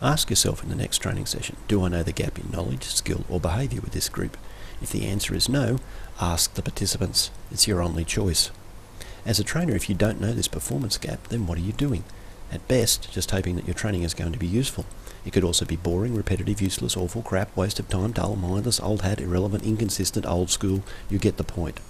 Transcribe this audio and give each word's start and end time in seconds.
Ask 0.00 0.30
yourself 0.30 0.62
in 0.62 0.68
the 0.68 0.76
next 0.76 0.98
training 0.98 1.26
session, 1.26 1.56
do 1.66 1.82
I 1.82 1.88
know 1.88 2.04
the 2.04 2.12
gap 2.12 2.38
in 2.38 2.52
knowledge, 2.52 2.84
skill 2.84 3.24
or 3.28 3.40
behaviour 3.40 3.80
with 3.80 3.92
this 3.92 4.08
group? 4.08 4.36
If 4.80 4.90
the 4.90 5.04
answer 5.04 5.34
is 5.34 5.48
no, 5.48 5.78
ask 6.20 6.54
the 6.54 6.62
participants. 6.62 7.32
It's 7.50 7.66
your 7.66 7.82
only 7.82 8.04
choice. 8.04 8.52
As 9.26 9.40
a 9.40 9.44
trainer, 9.44 9.74
if 9.74 9.88
you 9.88 9.96
don't 9.96 10.20
know 10.20 10.32
this 10.32 10.46
performance 10.46 10.98
gap, 10.98 11.26
then 11.28 11.48
what 11.48 11.58
are 11.58 11.62
you 11.62 11.72
doing? 11.72 12.04
At 12.52 12.68
best, 12.68 13.12
just 13.12 13.32
hoping 13.32 13.56
that 13.56 13.66
your 13.66 13.74
training 13.74 14.04
is 14.04 14.14
going 14.14 14.32
to 14.32 14.38
be 14.38 14.46
useful. 14.46 14.86
It 15.24 15.32
could 15.32 15.44
also 15.44 15.64
be 15.64 15.76
boring, 15.76 16.14
repetitive, 16.14 16.62
useless, 16.62 16.96
awful, 16.96 17.22
crap, 17.22 17.54
waste 17.56 17.80
of 17.80 17.88
time, 17.88 18.12
dull, 18.12 18.36
mindless, 18.36 18.78
old 18.78 19.02
hat, 19.02 19.20
irrelevant, 19.20 19.64
inconsistent, 19.64 20.24
old 20.26 20.48
school. 20.48 20.84
You 21.10 21.18
get 21.18 21.38
the 21.38 21.44
point. 21.44 21.80